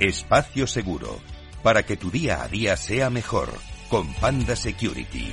Espacio 0.00 0.66
Seguro, 0.66 1.18
para 1.62 1.84
que 1.84 1.96
tu 1.96 2.10
día 2.10 2.42
a 2.42 2.48
día 2.48 2.76
sea 2.76 3.08
mejor, 3.08 3.48
con 3.88 4.12
Panda 4.14 4.54
Security. 4.54 5.32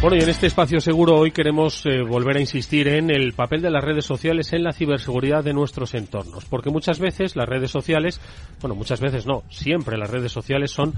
Bueno, 0.00 0.16
y 0.16 0.20
en 0.20 0.28
este 0.28 0.46
espacio 0.46 0.80
seguro 0.80 1.16
hoy 1.16 1.32
queremos 1.32 1.84
eh, 1.86 2.02
volver 2.02 2.36
a 2.36 2.40
insistir 2.40 2.88
en 2.88 3.10
el 3.10 3.32
papel 3.32 3.62
de 3.62 3.70
las 3.70 3.84
redes 3.84 4.04
sociales 4.04 4.52
en 4.52 4.62
la 4.62 4.72
ciberseguridad 4.72 5.44
de 5.44 5.54
nuestros 5.54 5.94
entornos, 5.94 6.44
porque 6.46 6.70
muchas 6.70 6.98
veces 6.98 7.36
las 7.36 7.48
redes 7.48 7.70
sociales, 7.70 8.20
bueno, 8.60 8.74
muchas 8.74 9.00
veces 9.00 9.26
no, 9.26 9.44
siempre 9.50 9.98
las 9.98 10.10
redes 10.10 10.32
sociales 10.32 10.70
son 10.70 10.94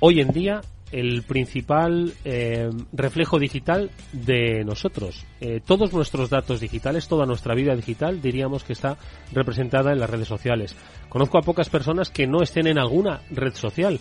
hoy 0.00 0.20
en 0.20 0.28
día 0.28 0.60
el 0.92 1.24
principal 1.24 2.12
eh, 2.24 2.70
reflejo 2.92 3.38
digital 3.38 3.90
de 4.12 4.64
nosotros. 4.64 5.24
Eh, 5.40 5.60
todos 5.64 5.92
nuestros 5.92 6.30
datos 6.30 6.60
digitales, 6.60 7.08
toda 7.08 7.26
nuestra 7.26 7.54
vida 7.54 7.74
digital, 7.74 8.20
diríamos 8.22 8.62
que 8.62 8.72
está 8.72 8.96
representada 9.32 9.92
en 9.92 9.98
las 9.98 10.08
redes 10.08 10.28
sociales. 10.28 10.76
Conozco 11.08 11.38
a 11.38 11.42
pocas 11.42 11.68
personas 11.68 12.10
que 12.10 12.26
no 12.26 12.42
estén 12.42 12.66
en 12.66 12.78
alguna 12.78 13.20
red 13.30 13.54
social. 13.54 13.98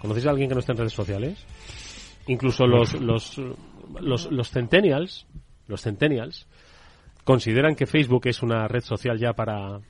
¿Conocéis 0.00 0.26
a 0.26 0.30
alguien 0.30 0.48
que 0.48 0.54
no 0.54 0.60
esté 0.60 0.72
en 0.72 0.78
redes 0.78 0.92
sociales? 0.92 1.38
Incluso 2.26 2.66
los, 2.66 3.00
los, 3.00 3.40
los, 4.00 4.30
los 4.30 4.50
centennials, 4.50 5.26
los 5.68 5.82
centennials, 5.82 6.46
consideran 7.26 7.74
que 7.74 7.86
Facebook 7.86 8.28
es 8.28 8.40
una 8.40 8.68
red 8.68 8.82
social 8.82 9.18
ya 9.18 9.32
para, 9.32 9.80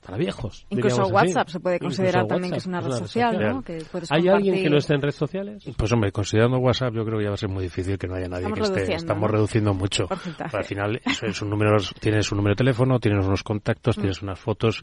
para 0.00 0.16
viejos. 0.16 0.66
Incluso 0.70 1.06
WhatsApp 1.06 1.48
se 1.48 1.60
puede 1.60 1.78
considerar 1.78 2.26
también 2.26 2.52
que 2.52 2.58
es 2.58 2.66
una 2.66 2.80
red, 2.80 2.92
social, 2.92 3.38
¿no? 3.38 3.62
¿Hay 4.08 4.26
alguien 4.26 4.54
que 4.62 4.70
no 4.70 4.78
esté 4.78 4.94
en 4.94 5.02
redes 5.02 5.16
sociales? 5.16 5.64
Pues 5.76 5.92
hombre, 5.92 6.10
considerando 6.12 6.56
WhatsApp 6.56 6.94
yo 6.94 7.04
creo 7.04 7.18
que 7.18 7.24
ya 7.24 7.28
va 7.28 7.34
a 7.34 7.36
ser 7.36 7.50
muy 7.50 7.64
difícil 7.64 7.98
que 7.98 8.08
no 8.08 8.14
haya 8.14 8.26
nadie 8.26 8.50
que 8.54 8.60
esté. 8.60 8.94
Estamos 8.94 9.30
reduciendo 9.30 9.74
mucho. 9.74 10.08
Al 10.50 10.64
final 10.64 11.02
es 11.04 11.42
un 11.42 11.50
número, 11.50 11.76
tienes 12.00 12.32
un 12.32 12.38
número 12.38 12.54
de 12.54 12.58
teléfono, 12.58 12.98
tienes 12.98 13.26
unos 13.26 13.42
contactos, 13.42 13.96
tienes 13.96 14.22
unas 14.22 14.40
fotos. 14.40 14.82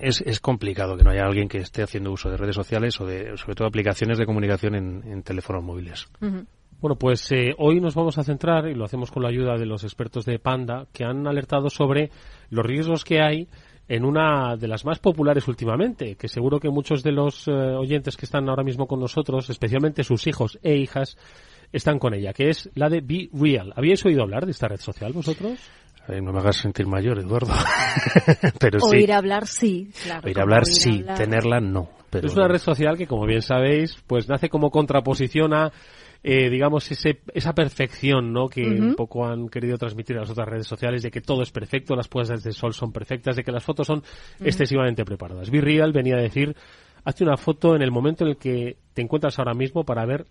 Es, 0.00 0.20
es, 0.22 0.40
complicado 0.40 0.96
que 0.96 1.04
no 1.04 1.10
haya 1.10 1.22
alguien 1.22 1.48
que 1.48 1.58
esté 1.58 1.84
haciendo 1.84 2.10
uso 2.10 2.28
de 2.28 2.38
redes 2.38 2.56
sociales 2.56 3.00
o 3.00 3.06
de, 3.06 3.36
sobre 3.36 3.54
todo, 3.54 3.68
aplicaciones 3.68 4.18
de 4.18 4.26
comunicación 4.26 4.74
en, 4.74 5.02
en 5.06 5.22
teléfonos 5.22 5.62
móviles. 5.62 6.08
Bueno, 6.82 6.96
pues 6.96 7.30
eh, 7.30 7.54
hoy 7.58 7.80
nos 7.80 7.94
vamos 7.94 8.18
a 8.18 8.24
centrar, 8.24 8.66
y 8.66 8.74
lo 8.74 8.84
hacemos 8.84 9.12
con 9.12 9.22
la 9.22 9.28
ayuda 9.28 9.56
de 9.56 9.66
los 9.66 9.84
expertos 9.84 10.24
de 10.24 10.40
Panda, 10.40 10.88
que 10.92 11.04
han 11.04 11.28
alertado 11.28 11.70
sobre 11.70 12.10
los 12.50 12.66
riesgos 12.66 13.04
que 13.04 13.22
hay 13.22 13.46
en 13.86 14.04
una 14.04 14.56
de 14.56 14.66
las 14.66 14.84
más 14.84 14.98
populares 14.98 15.46
últimamente, 15.46 16.16
que 16.16 16.26
seguro 16.26 16.58
que 16.58 16.70
muchos 16.70 17.04
de 17.04 17.12
los 17.12 17.46
eh, 17.46 17.52
oyentes 17.52 18.16
que 18.16 18.26
están 18.26 18.48
ahora 18.48 18.64
mismo 18.64 18.88
con 18.88 18.98
nosotros, 18.98 19.48
especialmente 19.48 20.02
sus 20.02 20.26
hijos 20.26 20.58
e 20.60 20.74
hijas, 20.74 21.16
están 21.72 22.00
con 22.00 22.14
ella, 22.14 22.32
que 22.32 22.50
es 22.50 22.68
la 22.74 22.88
de 22.88 23.00
Be 23.00 23.28
Real. 23.32 23.72
¿Habíais 23.76 24.04
oído 24.04 24.22
hablar 24.22 24.44
de 24.44 24.50
esta 24.50 24.66
red 24.66 24.80
social 24.80 25.12
vosotros? 25.12 25.60
no 26.08 26.32
me 26.32 26.40
hagas 26.40 26.56
sentir 26.56 26.88
mayor, 26.88 27.20
Eduardo. 27.20 27.54
pero 28.58 28.80
sí. 28.80 28.96
Oír 28.96 29.12
hablar 29.12 29.46
sí, 29.46 29.92
claro. 30.02 30.26
Oír 30.26 30.40
hablar 30.40 30.66
sí, 30.66 31.04
tenerla 31.16 31.60
no. 31.60 32.01
Pero 32.12 32.28
es 32.28 32.36
una 32.36 32.46
red 32.46 32.58
social 32.58 32.98
que, 32.98 33.06
como 33.06 33.26
bien 33.26 33.42
sabéis, 33.42 33.96
pues 34.06 34.28
nace 34.28 34.48
como 34.48 34.70
contraposición 34.70 35.54
a 35.54 35.72
eh, 36.24 36.50
digamos, 36.50 36.88
ese, 36.92 37.20
esa 37.34 37.52
perfección, 37.52 38.32
¿no? 38.32 38.48
Que 38.48 38.62
un 38.62 38.94
poco 38.94 39.26
han 39.26 39.48
querido 39.48 39.76
transmitir 39.76 40.16
a 40.16 40.20
las 40.20 40.30
otras 40.30 40.48
redes 40.48 40.68
sociales 40.68 41.02
de 41.02 41.10
que 41.10 41.20
todo 41.20 41.42
es 41.42 41.50
perfecto, 41.50 41.96
las 41.96 42.06
puestas 42.06 42.44
de 42.44 42.52
sol 42.52 42.74
son 42.74 42.92
perfectas, 42.92 43.34
de 43.34 43.42
que 43.42 43.50
las 43.50 43.64
fotos 43.64 43.88
son 43.88 44.04
excesivamente 44.38 45.04
preparadas. 45.04 45.50
Be 45.50 45.60
Real 45.60 45.92
venía 45.92 46.14
a 46.14 46.20
decir, 46.20 46.54
hazte 47.04 47.24
una 47.24 47.36
foto 47.36 47.74
en 47.74 47.82
el 47.82 47.90
momento 47.90 48.22
en 48.22 48.30
el 48.30 48.36
que 48.36 48.76
te 48.94 49.02
encuentras 49.02 49.36
ahora 49.40 49.54
mismo 49.54 49.82
para 49.82 50.06
ver 50.06 50.26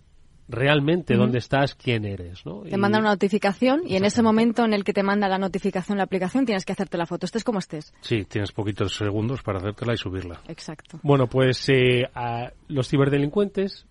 realmente 0.52 1.16
dónde 1.16 1.40
estás, 1.40 1.76
quién 1.76 2.06
eres. 2.06 2.46
¿no? 2.46 2.62
Te 2.62 2.78
manda 2.78 3.00
una 3.00 3.10
notificación 3.10 3.82
y 3.86 3.96
en 3.96 4.06
ese 4.06 4.22
momento 4.22 4.66
en 4.66 4.74
el 4.74 4.84
que 4.84 4.94
te 4.94 5.04
manda 5.04 5.28
la 5.28 5.38
notificación 5.38 5.98
la 5.98 6.04
aplicación 6.04 6.46
tienes 6.46 6.66
que 6.66 6.74
hacerte 6.74 6.98
la 6.98 7.06
foto, 7.06 7.26
estés 7.26 7.44
como 7.44 7.60
estés. 7.60 7.94
Sí, 8.02 8.26
tienes 8.26 8.52
poquitos 8.52 8.96
segundos 8.96 9.42
para 9.42 9.60
hacértela 9.60 9.94
y 9.94 9.98
subirla. 9.98 10.42
Exacto. 10.48 11.00
Bueno, 11.04 11.28
pues 11.28 11.68
eh, 11.70 12.04
a 12.14 12.52
los 12.68 12.88
ciberdelincuentes 12.88 13.86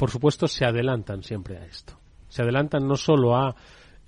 por 0.00 0.10
supuesto, 0.10 0.48
se 0.48 0.64
adelantan 0.64 1.22
siempre 1.22 1.58
a 1.58 1.66
esto. 1.66 1.92
Se 2.28 2.40
adelantan 2.40 2.88
no 2.88 2.96
solo 2.96 3.36
a 3.36 3.54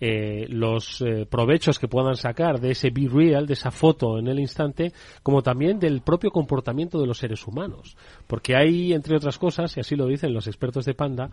eh, 0.00 0.46
los 0.48 1.02
eh, 1.02 1.26
provechos 1.30 1.78
que 1.78 1.86
puedan 1.86 2.16
sacar 2.16 2.60
de 2.60 2.70
ese 2.70 2.88
be 2.88 3.10
real, 3.12 3.46
de 3.46 3.52
esa 3.52 3.70
foto 3.70 4.18
en 4.18 4.26
el 4.26 4.40
instante, 4.40 4.94
como 5.22 5.42
también 5.42 5.78
del 5.78 6.00
propio 6.00 6.30
comportamiento 6.30 6.98
de 6.98 7.06
los 7.06 7.18
seres 7.18 7.46
humanos. 7.46 7.94
Porque 8.26 8.56
hay, 8.56 8.94
entre 8.94 9.16
otras 9.16 9.36
cosas, 9.36 9.76
y 9.76 9.80
así 9.80 9.94
lo 9.94 10.06
dicen 10.06 10.32
los 10.32 10.46
expertos 10.46 10.86
de 10.86 10.94
Panda, 10.94 11.28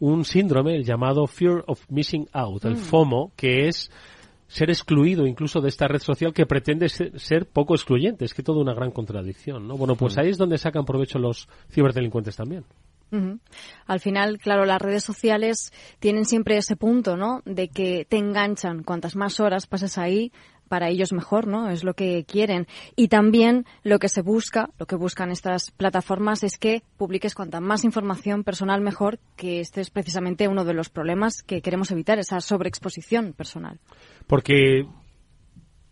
un 0.00 0.24
síndrome, 0.24 0.74
el 0.74 0.84
llamado 0.84 1.26
Fear 1.26 1.64
of 1.66 1.84
Missing 1.88 2.28
Out, 2.32 2.64
el 2.64 2.74
mm. 2.74 2.78
FOMO, 2.78 3.32
que 3.36 3.68
es 3.68 3.90
ser 4.48 4.68
excluido 4.70 5.26
incluso 5.26 5.60
de 5.60 5.68
esta 5.68 5.86
red 5.86 6.00
social 6.00 6.32
que 6.32 6.44
pretende 6.44 6.88
ser, 6.88 7.46
poco 7.46 7.74
excluyente. 7.74 8.24
Es 8.24 8.34
que 8.34 8.42
toda 8.42 8.60
una 8.60 8.74
gran 8.74 8.90
contradicción, 8.90 9.68
¿no? 9.68 9.76
Bueno, 9.76 9.94
pues 9.94 10.16
mm. 10.16 10.20
ahí 10.20 10.28
es 10.30 10.38
donde 10.38 10.58
sacan 10.58 10.84
provecho 10.84 11.18
los 11.18 11.48
ciberdelincuentes 11.70 12.34
también. 12.34 12.64
Al 13.86 13.98
final, 13.98 14.38
claro, 14.38 14.64
las 14.64 14.80
redes 14.80 15.02
sociales 15.02 15.72
tienen 15.98 16.24
siempre 16.24 16.56
ese 16.56 16.76
punto, 16.76 17.16
¿no? 17.16 17.42
De 17.44 17.68
que 17.68 18.06
te 18.08 18.18
enganchan. 18.18 18.84
Cuantas 18.84 19.16
más 19.16 19.40
horas 19.40 19.66
pases 19.66 19.98
ahí, 19.98 20.32
para 20.70 20.88
ellos 20.88 21.12
mejor, 21.12 21.48
¿no? 21.48 21.68
Es 21.68 21.82
lo 21.82 21.94
que 21.94 22.24
quieren. 22.24 22.68
Y 22.94 23.08
también 23.08 23.66
lo 23.82 23.98
que 23.98 24.08
se 24.08 24.22
busca, 24.22 24.70
lo 24.78 24.86
que 24.86 24.94
buscan 24.94 25.32
estas 25.32 25.72
plataformas 25.72 26.44
es 26.44 26.58
que 26.58 26.84
publiques 26.96 27.34
cuanta 27.34 27.60
más 27.60 27.82
información 27.82 28.44
personal 28.44 28.80
mejor, 28.80 29.18
que 29.34 29.58
este 29.58 29.80
es 29.80 29.90
precisamente 29.90 30.46
uno 30.46 30.64
de 30.64 30.72
los 30.72 30.88
problemas 30.88 31.42
que 31.42 31.60
queremos 31.60 31.90
evitar, 31.90 32.20
esa 32.20 32.40
sobreexposición 32.40 33.32
personal. 33.32 33.80
Porque 34.28 34.86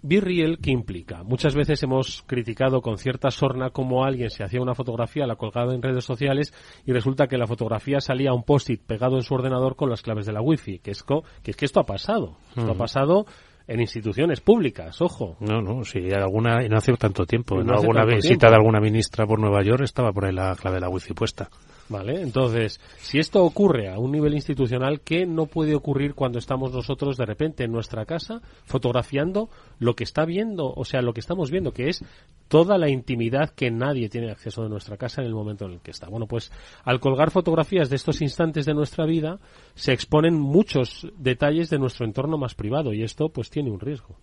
Be 0.00 0.20
Real, 0.20 0.58
¿qué 0.62 0.70
implica? 0.70 1.24
Muchas 1.24 1.56
veces 1.56 1.82
hemos 1.82 2.22
criticado 2.28 2.80
con 2.80 2.98
cierta 2.98 3.32
sorna 3.32 3.70
cómo 3.70 4.04
alguien 4.04 4.30
se 4.30 4.44
hacía 4.44 4.62
una 4.62 4.76
fotografía, 4.76 5.26
la 5.26 5.34
colgaba 5.34 5.74
en 5.74 5.82
redes 5.82 6.04
sociales 6.04 6.54
y 6.86 6.92
resulta 6.92 7.26
que 7.26 7.36
la 7.36 7.48
fotografía 7.48 8.00
salía 8.00 8.32
un 8.32 8.44
post-it 8.44 8.80
pegado 8.80 9.16
en 9.16 9.22
su 9.22 9.34
ordenador 9.34 9.74
con 9.74 9.90
las 9.90 10.02
claves 10.02 10.24
de 10.24 10.32
la 10.34 10.40
wifi. 10.40 10.78
Que 10.78 10.92
es, 10.92 11.02
que, 11.02 11.50
es 11.50 11.56
que 11.56 11.64
esto 11.64 11.80
ha 11.80 11.84
pasado. 11.84 12.36
Esto 12.56 12.70
ha 12.70 12.76
pasado 12.76 13.26
en 13.68 13.80
instituciones 13.80 14.40
públicas, 14.40 15.00
ojo. 15.02 15.36
No, 15.40 15.60
no, 15.60 15.84
sí, 15.84 16.10
alguna, 16.10 16.64
y 16.64 16.68
no 16.70 16.78
hace 16.78 16.94
tanto 16.94 17.26
tiempo. 17.26 17.60
en 17.60 17.70
alguna 17.70 18.06
visita 18.06 18.48
de 18.48 18.56
alguna 18.56 18.80
ministra 18.80 19.26
por 19.26 19.38
Nueva 19.38 19.62
York 19.62 19.82
estaba 19.84 20.10
por 20.10 20.24
ahí 20.24 20.32
la 20.32 20.56
clave 20.56 20.76
de 20.76 20.80
la 20.80 20.88
wifi 20.88 21.12
puesta. 21.12 21.50
Vale, 21.90 22.20
entonces, 22.20 22.80
si 22.98 23.18
esto 23.18 23.42
ocurre 23.44 23.88
a 23.88 23.98
un 23.98 24.12
nivel 24.12 24.34
institucional, 24.34 25.00
¿qué 25.00 25.24
no 25.26 25.46
puede 25.46 25.74
ocurrir 25.74 26.14
cuando 26.14 26.38
estamos 26.38 26.72
nosotros 26.72 27.16
de 27.16 27.24
repente 27.24 27.64
en 27.64 27.72
nuestra 27.72 28.04
casa 28.04 28.40
fotografiando 28.64 29.48
lo 29.78 29.94
que 29.94 30.04
está 30.04 30.24
viendo, 30.24 30.70
o 30.70 30.84
sea, 30.84 31.00
lo 31.00 31.12
que 31.12 31.20
estamos 31.20 31.50
viendo, 31.50 31.72
que 31.72 31.88
es 31.88 32.04
toda 32.48 32.78
la 32.78 32.88
intimidad 32.88 33.50
que 33.50 33.70
nadie 33.70 34.08
tiene 34.08 34.30
acceso 34.30 34.62
de 34.62 34.68
nuestra 34.68 34.96
casa 34.96 35.20
en 35.20 35.28
el 35.28 35.34
momento 35.34 35.66
en 35.66 35.72
el 35.72 35.80
que 35.80 35.90
está? 35.90 36.08
Bueno, 36.08 36.26
pues 36.26 36.50
al 36.84 37.00
colgar 37.00 37.30
fotografías 37.30 37.90
de 37.90 37.96
estos 37.96 38.20
instantes 38.22 38.66
de 38.66 38.74
nuestra 38.74 39.06
vida, 39.06 39.38
se 39.74 39.92
exponen 39.92 40.34
muchos 40.34 41.06
detalles 41.16 41.70
de 41.70 41.78
nuestro 41.78 42.06
entorno 42.06 42.38
más 42.38 42.54
privado 42.54 42.92
y 42.92 43.02
esto 43.02 43.28
pues 43.28 43.50
tiene 43.50 43.70
un 43.70 43.80
riesgo 43.80 44.16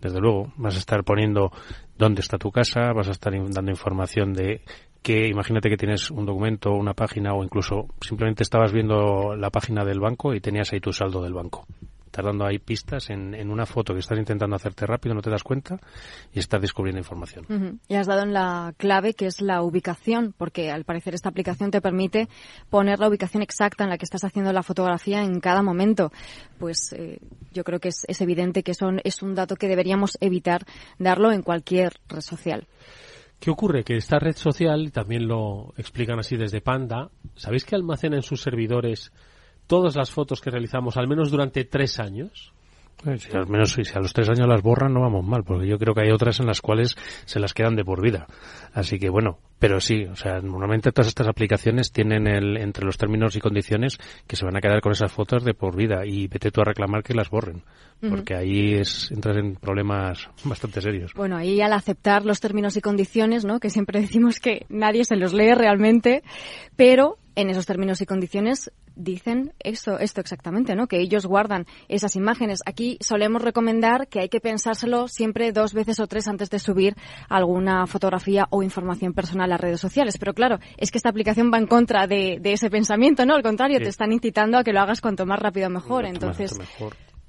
desde 0.00 0.20
luego, 0.20 0.52
vas 0.56 0.76
a 0.76 0.78
estar 0.78 1.04
poniendo 1.04 1.52
dónde 1.98 2.22
está 2.22 2.38
tu 2.38 2.50
casa, 2.50 2.92
vas 2.94 3.08
a 3.08 3.12
estar 3.12 3.32
dando 3.32 3.70
información 3.70 4.32
de 4.32 4.62
que 5.02 5.28
imagínate 5.28 5.68
que 5.68 5.76
tienes 5.76 6.10
un 6.10 6.26
documento, 6.26 6.72
una 6.72 6.94
página 6.94 7.34
o 7.34 7.42
incluso 7.42 7.86
simplemente 8.00 8.42
estabas 8.42 8.72
viendo 8.72 9.34
la 9.36 9.50
página 9.50 9.84
del 9.84 10.00
banco 10.00 10.34
y 10.34 10.40
tenías 10.40 10.72
ahí 10.72 10.80
tu 10.80 10.92
saldo 10.92 11.22
del 11.22 11.34
banco. 11.34 11.66
Estás 12.20 12.32
dando 12.32 12.44
ahí 12.44 12.58
pistas 12.58 13.08
en, 13.08 13.50
una 13.50 13.64
foto 13.64 13.94
que 13.94 14.00
estás 14.00 14.18
intentando 14.18 14.54
hacerte 14.54 14.84
rápido, 14.84 15.14
no 15.14 15.22
te 15.22 15.30
das 15.30 15.42
cuenta 15.42 15.80
y 16.34 16.38
estás 16.38 16.60
descubriendo 16.60 16.98
información. 16.98 17.80
Y 17.88 17.94
has 17.94 18.06
dado 18.06 18.24
en 18.24 18.34
la 18.34 18.74
clave 18.76 19.14
que 19.14 19.24
es 19.24 19.40
la 19.40 19.62
ubicación, 19.62 20.34
porque 20.36 20.70
al 20.70 20.84
parecer 20.84 21.14
esta 21.14 21.30
aplicación 21.30 21.70
te 21.70 21.80
permite 21.80 22.28
poner 22.68 22.98
la 22.98 23.08
ubicación 23.08 23.42
exacta 23.42 23.84
en 23.84 23.90
la 23.90 23.96
que 23.96 24.04
estás 24.04 24.22
haciendo 24.22 24.52
la 24.52 24.62
fotografía 24.62 25.22
en 25.22 25.40
cada 25.40 25.62
momento. 25.62 26.12
Pues 26.58 26.92
eh, 26.92 27.20
yo 27.54 27.64
creo 27.64 27.80
que 27.80 27.88
es, 27.88 28.04
es 28.06 28.20
evidente 28.20 28.62
que 28.62 28.74
son, 28.74 29.00
es 29.02 29.22
un 29.22 29.34
dato 29.34 29.56
que 29.56 29.66
deberíamos 29.66 30.18
evitar 30.20 30.66
darlo 30.98 31.32
en 31.32 31.40
cualquier 31.40 31.94
red 32.06 32.20
social. 32.20 32.66
¿Qué 33.38 33.50
ocurre? 33.50 33.82
Que 33.82 33.96
esta 33.96 34.18
red 34.18 34.36
social, 34.36 34.92
también 34.92 35.26
lo 35.26 35.72
explican 35.78 36.18
así 36.18 36.36
desde 36.36 36.60
Panda, 36.60 37.08
¿sabéis 37.34 37.64
que 37.64 37.76
almacena 37.76 38.16
en 38.16 38.22
sus 38.22 38.42
servidores 38.42 39.10
todas 39.70 39.94
las 39.94 40.10
fotos 40.10 40.40
que 40.40 40.50
realizamos 40.50 40.96
al 40.96 41.06
menos 41.06 41.30
durante 41.30 41.64
tres 41.64 42.00
años? 42.00 42.52
Si 43.18 43.34
al 43.34 43.46
menos 43.46 43.72
si 43.72 43.82
a 43.94 44.00
los 44.00 44.12
tres 44.12 44.28
años 44.28 44.48
las 44.48 44.62
borran 44.62 44.92
no 44.92 45.00
vamos 45.00 45.24
mal, 45.24 45.44
porque 45.44 45.66
yo 45.68 45.78
creo 45.78 45.94
que 45.94 46.02
hay 46.02 46.10
otras 46.10 46.40
en 46.40 46.46
las 46.46 46.60
cuales 46.60 46.96
se 47.24 47.38
las 47.38 47.54
quedan 47.54 47.76
de 47.76 47.84
por 47.84 48.02
vida. 48.02 48.26
Así 48.74 48.98
que 48.98 49.08
bueno, 49.08 49.38
pero 49.60 49.80
sí, 49.80 50.04
o 50.04 50.16
sea, 50.16 50.40
normalmente 50.40 50.90
todas 50.90 51.06
estas 51.06 51.28
aplicaciones 51.28 51.92
tienen 51.92 52.26
el, 52.26 52.56
entre 52.56 52.84
los 52.84 52.98
términos 52.98 53.36
y 53.36 53.40
condiciones 53.40 53.96
que 54.26 54.34
se 54.34 54.44
van 54.44 54.56
a 54.56 54.60
quedar 54.60 54.80
con 54.80 54.90
esas 54.90 55.12
fotos 55.12 55.44
de 55.44 55.54
por 55.54 55.76
vida 55.76 56.04
y 56.04 56.26
vete 56.26 56.50
tú 56.50 56.62
a 56.62 56.64
reclamar 56.64 57.04
que 57.04 57.14
las 57.14 57.30
borren, 57.30 57.62
porque 58.00 58.34
ahí 58.34 58.74
es 58.74 59.10
entras 59.12 59.36
en 59.36 59.54
problemas 59.54 60.28
bastante 60.44 60.80
serios. 60.82 61.14
Bueno, 61.14 61.36
ahí 61.36 61.62
al 61.62 61.72
aceptar 61.72 62.26
los 62.26 62.40
términos 62.40 62.76
y 62.76 62.80
condiciones, 62.80 63.44
¿no? 63.44 63.60
Que 63.60 63.70
siempre 63.70 64.00
decimos 64.00 64.40
que 64.40 64.66
nadie 64.68 65.04
se 65.04 65.16
los 65.16 65.32
lee 65.32 65.54
realmente, 65.54 66.22
pero 66.74 67.16
en 67.34 67.48
esos 67.48 67.64
términos 67.64 68.00
y 68.02 68.06
condiciones 68.06 68.70
dicen 68.96 69.52
esto, 69.60 69.98
esto 69.98 70.20
exactamente, 70.20 70.74
¿no? 70.74 70.86
Que 70.86 71.00
ellos 71.00 71.26
guardan 71.26 71.66
esas 71.88 72.16
imágenes. 72.16 72.60
Aquí 72.66 72.98
solemos 73.00 73.42
recomendar 73.42 74.08
que 74.08 74.20
hay 74.20 74.28
que 74.28 74.40
pensárselo 74.40 75.08
siempre 75.08 75.52
dos 75.52 75.74
veces 75.74 76.00
o 76.00 76.06
tres 76.06 76.28
antes 76.28 76.50
de 76.50 76.58
subir 76.58 76.96
alguna 77.28 77.86
fotografía 77.86 78.46
o 78.50 78.62
información 78.62 79.12
personal 79.12 79.52
a 79.52 79.56
redes 79.56 79.80
sociales. 79.80 80.18
Pero 80.18 80.34
claro, 80.34 80.58
es 80.76 80.90
que 80.90 80.98
esta 80.98 81.08
aplicación 81.08 81.50
va 81.52 81.58
en 81.58 81.66
contra 81.66 82.06
de, 82.06 82.40
ese 82.44 82.70
pensamiento, 82.70 83.24
¿no? 83.24 83.34
Al 83.34 83.42
contrario, 83.42 83.78
te 83.78 83.88
están 83.88 84.12
incitando 84.12 84.58
a 84.58 84.64
que 84.64 84.72
lo 84.72 84.80
hagas 84.80 85.00
cuanto 85.00 85.26
más 85.26 85.38
rápido 85.38 85.70
mejor. 85.70 86.04
Entonces, 86.04 86.58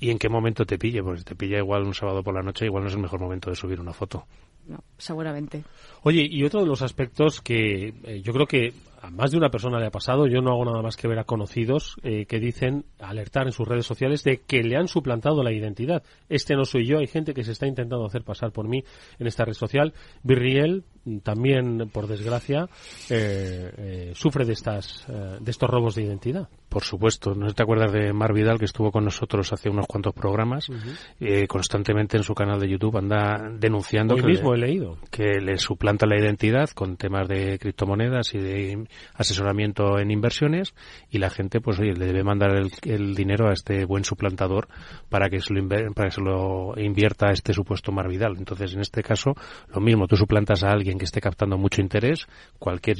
¿Y 0.01 0.09
en 0.09 0.17
qué 0.17 0.29
momento 0.29 0.65
te 0.65 0.79
pille? 0.79 1.03
Pues 1.03 1.23
te 1.23 1.35
pilla 1.35 1.59
igual 1.59 1.83
un 1.83 1.93
sábado 1.93 2.23
por 2.23 2.33
la 2.33 2.41
noche, 2.41 2.65
igual 2.65 2.81
no 2.83 2.89
es 2.89 2.95
el 2.95 3.01
mejor 3.01 3.21
momento 3.21 3.51
de 3.51 3.55
subir 3.55 3.79
una 3.79 3.93
foto. 3.93 4.25
No, 4.67 4.83
seguramente. 4.97 5.63
Oye, 6.01 6.27
y 6.27 6.43
otro 6.43 6.61
de 6.61 6.65
los 6.65 6.81
aspectos 6.81 7.39
que 7.39 7.93
eh, 8.03 8.21
yo 8.23 8.33
creo 8.33 8.47
que 8.47 8.73
a 8.99 9.11
más 9.11 9.29
de 9.29 9.37
una 9.37 9.49
persona 9.49 9.79
le 9.79 9.85
ha 9.85 9.91
pasado, 9.91 10.25
yo 10.25 10.41
no 10.41 10.53
hago 10.53 10.65
nada 10.65 10.81
más 10.81 10.97
que 10.97 11.07
ver 11.07 11.19
a 11.19 11.25
conocidos 11.25 11.97
eh, 12.01 12.25
que 12.25 12.39
dicen, 12.39 12.85
alertar 12.99 13.45
en 13.45 13.51
sus 13.51 13.67
redes 13.67 13.85
sociales 13.85 14.23
de 14.23 14.37
que 14.37 14.63
le 14.63 14.75
han 14.75 14.87
suplantado 14.87 15.43
la 15.43 15.51
identidad. 15.51 16.01
Este 16.29 16.55
no 16.55 16.65
soy 16.65 16.87
yo, 16.87 16.97
hay 16.97 17.07
gente 17.07 17.35
que 17.35 17.43
se 17.43 17.51
está 17.51 17.67
intentando 17.67 18.03
hacer 18.03 18.23
pasar 18.23 18.51
por 18.51 18.67
mí 18.67 18.83
en 19.19 19.27
esta 19.27 19.45
red 19.45 19.53
social. 19.53 19.93
Virriel 20.23 20.83
también, 21.21 21.91
por 21.93 22.07
desgracia, 22.07 22.67
eh, 23.11 24.13
sufre 24.15 24.45
de, 24.45 24.53
estas, 24.53 25.05
de 25.07 25.51
estos 25.51 25.69
robos 25.69 25.93
de 25.93 26.03
identidad. 26.05 26.49
Por 26.71 26.85
supuesto, 26.85 27.35
no 27.35 27.53
te 27.53 27.63
acuerdas 27.63 27.91
de 27.91 28.13
Mar 28.13 28.31
Vidal 28.31 28.57
que 28.57 28.63
estuvo 28.63 28.93
con 28.93 29.03
nosotros 29.03 29.51
hace 29.51 29.69
unos 29.69 29.87
cuantos 29.87 30.13
programas, 30.13 30.67
eh, 31.19 31.45
constantemente 31.45 32.15
en 32.15 32.23
su 32.23 32.33
canal 32.33 32.61
de 32.61 32.69
YouTube 32.69 32.95
anda 32.95 33.51
denunciando 33.59 34.15
que, 34.15 34.23
mismo 34.23 34.53
he 34.53 34.57
leído. 34.57 34.97
que 35.11 35.41
le 35.41 35.57
suplanta 35.57 36.05
la 36.05 36.17
identidad 36.17 36.69
con 36.69 36.95
temas 36.95 37.27
de 37.27 37.59
criptomonedas 37.59 38.33
y 38.35 38.37
de 38.37 38.87
asesoramiento 39.15 39.99
en 39.99 40.11
inversiones 40.11 40.73
y 41.09 41.17
la 41.17 41.29
gente 41.29 41.59
pues 41.59 41.77
oye, 41.77 41.91
le 41.91 42.05
debe 42.05 42.23
mandar 42.23 42.51
el, 42.83 43.15
dinero 43.15 43.49
a 43.49 43.51
este 43.51 43.83
buen 43.83 44.05
suplantador 44.05 44.69
para 45.09 45.27
que 45.27 45.41
se 45.41 45.53
lo 45.53 45.67
para 45.93 46.07
que 46.07 46.15
se 46.15 46.21
lo 46.21 46.73
invierta 46.77 47.27
a 47.27 47.31
este 47.33 47.51
supuesto 47.51 47.91
Mar 47.91 48.07
Vidal. 48.07 48.37
Entonces, 48.37 48.73
en 48.75 48.79
este 48.79 49.03
caso, 49.03 49.35
lo 49.67 49.81
mismo, 49.81 50.07
tú 50.07 50.15
suplantas 50.15 50.63
a 50.63 50.71
alguien 50.71 50.97
que 50.97 51.03
esté 51.03 51.19
captando 51.19 51.57
mucho 51.57 51.81
interés, 51.81 52.27
cualquier 52.59 52.95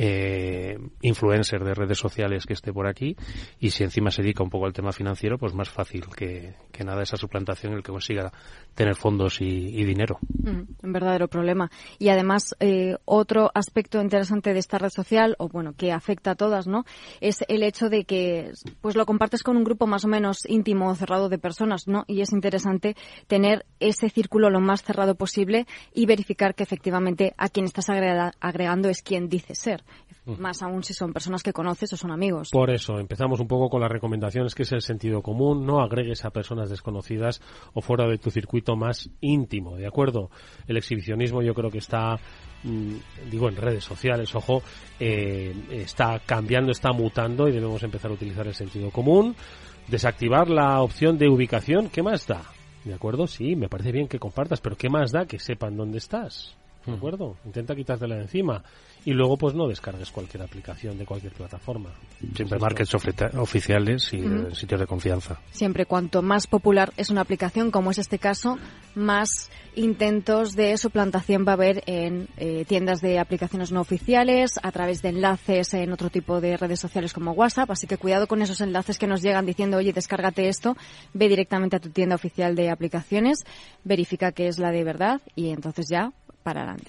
eh, 0.00 0.78
influencer 1.02 1.64
de 1.64 1.74
redes 1.74 1.98
sociales 1.98 2.46
que 2.46 2.52
esté 2.52 2.72
por 2.72 2.86
aquí 2.86 3.16
y 3.58 3.70
si 3.70 3.82
encima 3.82 4.12
se 4.12 4.22
dedica 4.22 4.44
un 4.44 4.50
poco 4.50 4.66
al 4.66 4.72
tema 4.72 4.92
financiero, 4.92 5.38
pues 5.38 5.54
más 5.54 5.68
fácil 5.68 6.04
que, 6.16 6.54
nada 6.84 7.02
esa 7.02 7.16
suplantación 7.16 7.72
el 7.72 7.82
que 7.82 7.90
consiga 7.90 8.32
tener 8.76 8.94
fondos 8.94 9.40
y, 9.40 9.84
dinero. 9.84 10.18
Mm, 10.44 10.60
un 10.82 10.92
verdadero 10.92 11.26
problema. 11.26 11.70
Y 11.98 12.10
además, 12.10 12.54
eh, 12.60 12.96
otro 13.04 13.50
aspecto 13.52 14.00
interesante 14.00 14.52
de 14.52 14.60
esta 14.60 14.78
red 14.78 14.90
social, 14.90 15.34
o 15.38 15.48
bueno, 15.48 15.74
que 15.76 15.90
afecta 15.90 16.32
a 16.32 16.34
todas, 16.36 16.68
¿no? 16.68 16.84
Es 17.20 17.44
el 17.48 17.64
hecho 17.64 17.88
de 17.88 18.04
que 18.04 18.52
pues 18.80 18.94
lo 18.94 19.04
compartes 19.06 19.42
con 19.42 19.56
un 19.56 19.64
grupo 19.64 19.88
más 19.88 20.04
o 20.04 20.08
menos 20.08 20.46
íntimo 20.46 20.88
o 20.88 20.94
cerrado 20.94 21.28
de 21.28 21.38
personas, 21.38 21.88
¿no? 21.88 22.04
Y 22.06 22.20
es 22.20 22.32
interesante 22.32 22.94
tener 23.26 23.66
ese 23.80 24.08
círculo 24.10 24.50
lo 24.50 24.60
más 24.60 24.84
cerrado 24.84 25.16
posible 25.16 25.66
y 25.92 26.06
verificar 26.06 26.54
que 26.54 26.62
efectivamente 26.62 27.34
a 27.36 27.48
quien 27.48 27.64
estás 27.66 27.88
agregando 27.88 28.88
es 28.88 29.02
quien 29.02 29.28
dice 29.28 29.56
ser 29.56 29.82
más 30.38 30.62
aún 30.62 30.84
si 30.84 30.92
son 30.92 31.12
personas 31.12 31.42
que 31.42 31.52
conoces 31.52 31.92
o 31.92 31.96
son 31.96 32.10
amigos. 32.10 32.50
Por 32.50 32.70
eso, 32.70 32.98
empezamos 32.98 33.40
un 33.40 33.48
poco 33.48 33.68
con 33.68 33.80
las 33.80 33.90
recomendaciones, 33.90 34.54
que 34.54 34.62
es 34.62 34.72
el 34.72 34.82
sentido 34.82 35.22
común, 35.22 35.64
no 35.64 35.80
agregues 35.80 36.24
a 36.24 36.30
personas 36.30 36.68
desconocidas 36.70 37.40
o 37.74 37.80
fuera 37.80 38.06
de 38.06 38.18
tu 38.18 38.30
circuito 38.30 38.76
más 38.76 39.08
íntimo, 39.20 39.76
¿de 39.76 39.86
acuerdo? 39.86 40.30
El 40.66 40.76
exhibicionismo 40.76 41.42
yo 41.42 41.54
creo 41.54 41.70
que 41.70 41.78
está, 41.78 42.16
mm, 42.64 43.30
digo, 43.30 43.48
en 43.48 43.56
redes 43.56 43.84
sociales, 43.84 44.34
ojo, 44.34 44.62
eh, 45.00 45.54
está 45.70 46.20
cambiando, 46.20 46.72
está 46.72 46.92
mutando 46.92 47.48
y 47.48 47.52
debemos 47.52 47.82
empezar 47.82 48.10
a 48.10 48.14
utilizar 48.14 48.46
el 48.46 48.54
sentido 48.54 48.90
común. 48.90 49.34
Desactivar 49.88 50.50
la 50.50 50.82
opción 50.82 51.16
de 51.16 51.28
ubicación, 51.30 51.88
¿qué 51.88 52.02
más 52.02 52.26
da? 52.26 52.42
¿De 52.84 52.92
acuerdo? 52.92 53.26
Sí, 53.26 53.56
me 53.56 53.68
parece 53.68 53.90
bien 53.90 54.06
que 54.06 54.18
compartas, 54.18 54.60
pero 54.60 54.76
¿qué 54.76 54.90
más 54.90 55.12
da 55.12 55.24
que 55.24 55.38
sepan 55.38 55.76
dónde 55.76 55.96
estás? 55.96 56.57
¿De 56.88 56.96
acuerdo? 56.96 57.36
Intenta 57.44 57.74
quitártela 57.74 58.16
de 58.16 58.22
encima 58.22 58.62
y 59.04 59.12
luego 59.12 59.36
pues 59.36 59.54
no 59.54 59.68
descargues 59.68 60.10
cualquier 60.10 60.42
aplicación 60.42 60.98
de 60.98 61.04
cualquier 61.04 61.32
plataforma. 61.32 61.90
Siempre 62.34 62.58
markets 62.58 62.94
oficiales 62.94 64.12
y 64.12 64.22
sitios 64.54 64.80
de 64.80 64.86
confianza. 64.86 65.38
Siempre 65.50 65.86
cuanto 65.86 66.22
más 66.22 66.46
popular 66.46 66.92
es 66.96 67.10
una 67.10 67.20
aplicación, 67.20 67.70
como 67.70 67.90
es 67.90 67.98
este 67.98 68.18
caso, 68.18 68.58
más 68.94 69.50
intentos 69.76 70.56
de 70.56 70.76
suplantación 70.76 71.44
va 71.46 71.52
a 71.52 71.54
haber 71.54 71.82
en 71.86 72.28
eh, 72.36 72.64
tiendas 72.66 73.00
de 73.00 73.18
aplicaciones 73.18 73.70
no 73.70 73.80
oficiales, 73.80 74.58
a 74.62 74.72
través 74.72 75.02
de 75.02 75.10
enlaces 75.10 75.72
en 75.74 75.92
otro 75.92 76.10
tipo 76.10 76.40
de 76.40 76.56
redes 76.56 76.80
sociales 76.80 77.12
como 77.12 77.32
WhatsApp, 77.32 77.70
así 77.70 77.86
que 77.86 77.96
cuidado 77.96 78.26
con 78.26 78.42
esos 78.42 78.60
enlaces 78.60 78.98
que 78.98 79.06
nos 79.06 79.22
llegan 79.22 79.46
diciendo, 79.46 79.76
oye, 79.76 79.92
descárgate 79.92 80.48
esto, 80.48 80.76
ve 81.14 81.28
directamente 81.28 81.76
a 81.76 81.80
tu 81.80 81.90
tienda 81.90 82.16
oficial 82.16 82.56
de 82.56 82.70
aplicaciones, 82.70 83.44
verifica 83.84 84.32
que 84.32 84.48
es 84.48 84.58
la 84.58 84.70
de 84.72 84.84
verdad 84.84 85.20
y 85.36 85.50
entonces 85.50 85.86
ya 85.88 86.12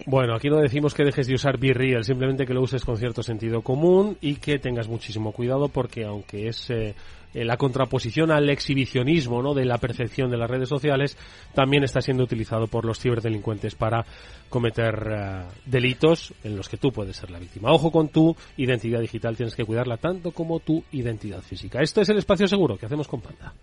bueno, 0.06 0.36
aquí 0.36 0.50
no 0.50 0.58
decimos 0.58 0.94
que 0.94 1.04
dejes 1.04 1.28
de 1.28 1.36
usar 1.36 1.58
BeReal, 1.58 2.04
simplemente 2.04 2.46
que 2.46 2.54
lo 2.54 2.62
uses 2.62 2.84
con 2.84 2.98
cierto 2.98 3.24
sentido 3.24 3.62
común 3.62 4.18
y 4.22 4.36
que 4.36 4.60
tengas 4.60 4.88
muchísimo 4.88 5.32
cuidado 5.32 5.70
porque 5.70 6.06
aunque 6.06 6.48
es 6.48 6.70
eh, 6.70 6.96
eh, 7.34 7.46
la 7.46 7.58
contraposición 7.58 8.32
al 8.32 8.50
exhibicionismo 8.50 9.42
¿no? 9.42 9.54
de 9.54 9.66
la 9.66 9.78
percepción 9.78 10.32
de 10.32 10.38
las 10.38 10.50
redes 10.50 10.70
sociales, 10.70 11.18
también 11.54 11.84
está 11.84 12.02
siendo 12.02 12.24
utilizado 12.24 12.68
por 12.68 12.86
los 12.86 13.00
ciberdelincuentes 13.00 13.76
para 13.76 14.06
cometer 14.50 14.96
eh, 15.12 15.44
delitos 15.66 16.34
en 16.44 16.56
los 16.56 16.68
que 16.68 16.78
tú 16.78 16.92
puedes 16.92 17.18
ser 17.18 17.30
la 17.30 17.40
víctima. 17.40 17.72
Ojo 17.72 17.92
con 17.92 18.10
tu 18.10 18.36
identidad 18.58 19.00
digital, 19.00 19.38
tienes 19.38 19.56
que 19.56 19.66
cuidarla 19.66 19.98
tanto 19.98 20.32
como 20.32 20.60
tu 20.60 20.84
identidad 20.92 21.42
física. 21.42 21.82
Esto 21.82 22.02
es 22.02 22.10
el 22.10 22.18
espacio 22.18 22.48
seguro 22.48 22.78
que 22.78 22.88
hacemos 22.88 23.08
con 23.08 23.22
Panda. 23.22 23.54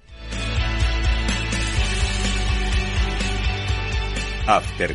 After 4.46 4.94